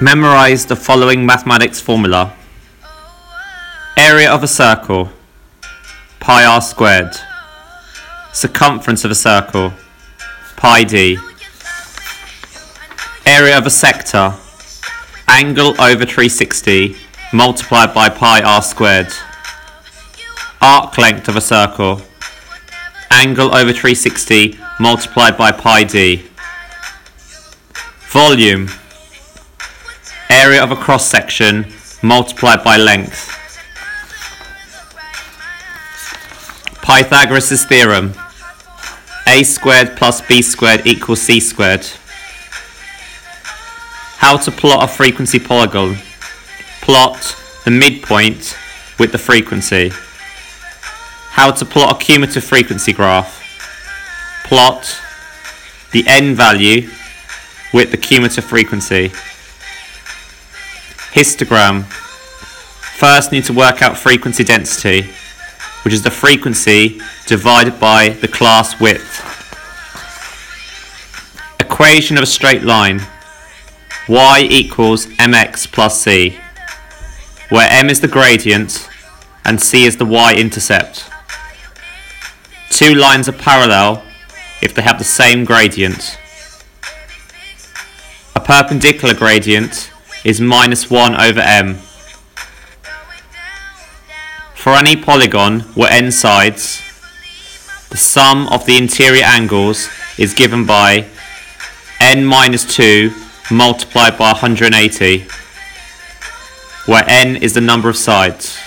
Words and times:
Memorize 0.00 0.66
the 0.66 0.74
following 0.74 1.24
mathematics 1.24 1.80
formula. 1.80 2.32
Area 3.96 4.28
of 4.28 4.42
a 4.42 4.48
circle, 4.48 5.10
pi 6.18 6.44
r 6.44 6.60
squared. 6.60 7.16
Circumference 8.32 9.04
of 9.04 9.12
a 9.12 9.14
circle, 9.14 9.72
pi 10.56 10.82
d. 10.82 11.16
Area 13.24 13.56
of 13.56 13.66
a 13.66 13.70
sector, 13.70 14.34
angle 15.28 15.80
over 15.80 16.04
360 16.04 16.96
multiplied 17.32 17.94
by 17.94 18.08
pi 18.08 18.42
r 18.42 18.62
squared. 18.62 19.12
Arc 20.60 20.98
length 20.98 21.28
of 21.28 21.36
a 21.36 21.40
circle, 21.40 22.02
angle 23.12 23.54
over 23.54 23.72
360 23.72 24.58
multiplied 24.80 25.38
by 25.38 25.52
pi 25.52 25.84
d. 25.84 26.24
Volume, 28.10 28.68
area 30.44 30.62
of 30.62 30.70
a 30.70 30.76
cross 30.76 31.06
section 31.06 31.66
multiplied 32.02 32.62
by 32.62 32.76
length. 32.76 33.20
Pythagoras' 36.82 37.64
theorem 37.64 38.12
a 39.26 39.42
squared 39.42 39.96
plus 39.96 40.20
b 40.20 40.42
squared 40.42 40.86
equals 40.86 41.22
c 41.22 41.40
squared. 41.40 41.86
How 44.18 44.36
to 44.36 44.50
plot 44.50 44.84
a 44.84 44.88
frequency 44.88 45.38
polygon. 45.38 45.96
Plot 46.82 47.20
the 47.64 47.70
midpoint 47.70 48.54
with 48.98 49.12
the 49.12 49.18
frequency. 49.18 49.90
How 51.38 51.52
to 51.52 51.64
plot 51.64 51.96
a 51.96 52.04
cumulative 52.04 52.44
frequency 52.44 52.92
graph. 52.92 53.32
Plot 54.44 55.00
the 55.92 56.04
n 56.06 56.34
value 56.34 56.90
with 57.72 57.90
the 57.90 57.96
cumulative 57.96 58.44
frequency. 58.44 59.10
Histogram. 61.14 61.84
First 62.98 63.30
need 63.30 63.44
to 63.44 63.52
work 63.52 63.82
out 63.82 63.96
frequency 63.96 64.42
density, 64.42 65.08
which 65.84 65.94
is 65.94 66.02
the 66.02 66.10
frequency 66.10 67.00
divided 67.28 67.78
by 67.78 68.08
the 68.08 68.26
class 68.26 68.80
width. 68.80 69.22
Equation 71.60 72.16
of 72.16 72.24
a 72.24 72.26
straight 72.26 72.64
line. 72.64 73.00
y 74.08 74.46
equals 74.50 75.06
mx 75.06 75.70
plus 75.70 76.02
c, 76.02 76.36
where 77.48 77.68
m 77.70 77.88
is 77.88 78.00
the 78.00 78.08
gradient 78.08 78.90
and 79.44 79.62
c 79.62 79.84
is 79.84 79.98
the 79.98 80.04
y-intercept. 80.04 81.08
Two 82.70 82.92
lines 82.92 83.28
are 83.28 83.32
parallel 83.32 84.02
if 84.60 84.74
they 84.74 84.82
have 84.82 84.98
the 84.98 85.04
same 85.04 85.44
gradient. 85.44 86.18
A 88.34 88.40
perpendicular 88.40 89.14
gradient 89.14 89.92
is 90.24 90.40
minus 90.40 90.90
1 90.90 91.14
over 91.20 91.40
m. 91.40 91.74
For 94.54 94.72
any 94.72 94.96
polygon 94.96 95.60
where 95.74 95.92
n 95.92 96.10
sides, 96.10 96.80
the 97.90 97.98
sum 97.98 98.48
of 98.48 98.64
the 98.64 98.78
interior 98.78 99.22
angles 99.22 99.90
is 100.18 100.32
given 100.32 100.64
by 100.64 101.06
n 102.00 102.24
minus 102.24 102.64
2 102.74 103.12
multiplied 103.50 104.16
by 104.16 104.32
180, 104.32 105.26
where 106.86 107.04
n 107.06 107.36
is 107.36 107.52
the 107.52 107.60
number 107.60 107.90
of 107.90 107.96
sides. 107.96 108.58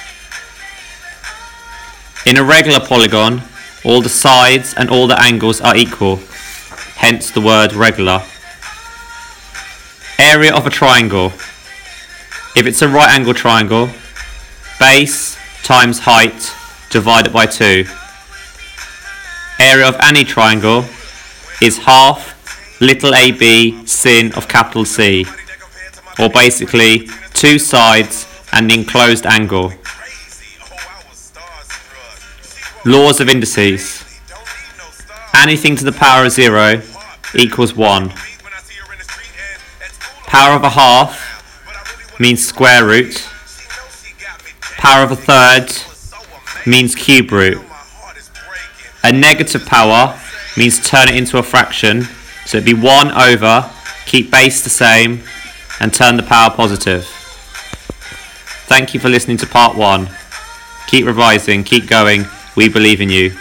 In 2.27 2.37
a 2.37 2.43
regular 2.43 2.79
polygon, 2.79 3.41
all 3.83 4.01
the 4.01 4.09
sides 4.09 4.75
and 4.75 4.89
all 4.91 5.07
the 5.07 5.19
angles 5.19 5.59
are 5.61 5.75
equal, 5.75 6.17
hence 6.97 7.31
the 7.31 7.41
word 7.41 7.73
regular. 7.73 8.21
Area 10.27 10.53
of 10.53 10.67
a 10.67 10.69
triangle. 10.69 11.27
If 12.53 12.65
it's 12.65 12.81
a 12.81 12.89
right 12.89 13.07
angle 13.07 13.33
triangle, 13.33 13.89
base 14.77 15.37
times 15.63 15.99
height 15.99 16.51
divided 16.89 17.31
by 17.31 17.45
2. 17.45 17.85
Area 19.57 19.87
of 19.87 19.95
any 20.01 20.25
triangle 20.25 20.83
is 21.61 21.77
half 21.77 22.35
little 22.81 23.15
ab 23.15 23.87
sin 23.87 24.33
of 24.33 24.49
capital 24.49 24.83
C, 24.83 25.25
or 26.19 26.29
basically 26.29 27.07
two 27.33 27.57
sides 27.57 28.27
and 28.51 28.69
the 28.69 28.73
enclosed 28.73 29.25
angle. 29.25 29.71
Laws 32.83 33.21
of 33.21 33.29
indices. 33.29 34.03
Anything 35.33 35.77
to 35.77 35.85
the 35.85 35.93
power 35.93 36.25
of 36.25 36.33
0 36.33 36.81
equals 37.33 37.73
1. 37.73 38.11
Power 40.27 40.55
of 40.55 40.63
a 40.63 40.69
half 40.69 42.19
means 42.19 42.45
square 42.45 42.85
root. 42.85 43.27
Power 44.77 45.03
of 45.03 45.11
a 45.11 45.15
third 45.15 45.71
means 46.69 46.93
cube 46.95 47.31
root. 47.31 47.61
A 49.03 49.11
negative 49.11 49.65
power 49.65 50.19
means 50.57 50.85
turn 50.85 51.07
it 51.07 51.15
into 51.15 51.37
a 51.37 51.43
fraction. 51.43 52.03
So 52.45 52.57
it'd 52.57 52.65
be 52.65 52.73
1 52.73 53.11
over, 53.11 53.71
keep 54.05 54.29
base 54.29 54.63
the 54.63 54.69
same, 54.69 55.23
and 55.79 55.93
turn 55.93 56.17
the 56.17 56.23
power 56.23 56.49
positive. 56.49 57.05
Thank 58.67 58.93
you 58.93 58.99
for 58.99 59.09
listening 59.09 59.37
to 59.37 59.47
part 59.47 59.77
1. 59.77 60.09
Keep 60.87 61.05
revising, 61.05 61.63
keep 61.63 61.87
going. 61.87 62.25
We 62.55 62.69
believe 62.69 63.01
in 63.01 63.09
you. 63.09 63.35